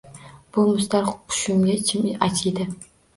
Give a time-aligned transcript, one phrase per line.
[0.55, 2.67] Bu mustar qushimga ichim achiydi…